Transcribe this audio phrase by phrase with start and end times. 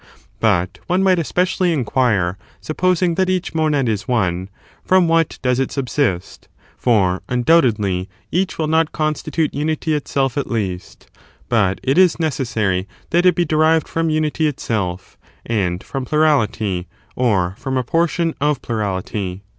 [0.39, 4.49] But one might especially inquire— supposing g ^^^^^^ that each monad is one—
[4.83, 6.47] from what does it does each mo subsist?
[6.75, 11.07] for, undoubtedly, each will not constitute '^^ consist oft unity itself at least:
[11.49, 17.53] but it is necessary that it be derived from unity itself, and from plurality, or
[17.59, 19.43] from a portion of plurality.